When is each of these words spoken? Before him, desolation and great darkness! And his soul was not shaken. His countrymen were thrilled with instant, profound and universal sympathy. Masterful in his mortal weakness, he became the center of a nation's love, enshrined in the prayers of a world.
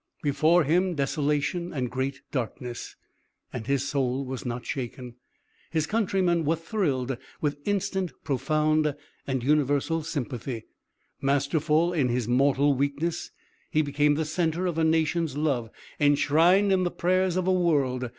Before 0.23 0.63
him, 0.63 0.95
desolation 0.95 1.71
and 1.71 1.91
great 1.91 2.21
darkness! 2.31 2.95
And 3.53 3.67
his 3.67 3.87
soul 3.87 4.25
was 4.25 4.47
not 4.47 4.65
shaken. 4.65 5.13
His 5.69 5.85
countrymen 5.85 6.43
were 6.43 6.55
thrilled 6.55 7.15
with 7.39 7.59
instant, 7.65 8.11
profound 8.23 8.95
and 9.27 9.43
universal 9.43 10.01
sympathy. 10.01 10.65
Masterful 11.21 11.93
in 11.93 12.09
his 12.09 12.27
mortal 12.27 12.73
weakness, 12.73 13.29
he 13.69 13.83
became 13.83 14.15
the 14.15 14.25
center 14.25 14.65
of 14.65 14.79
a 14.79 14.83
nation's 14.83 15.37
love, 15.37 15.69
enshrined 15.99 16.71
in 16.71 16.81
the 16.83 16.89
prayers 16.89 17.35
of 17.37 17.45
a 17.45 17.53
world. 17.53 18.09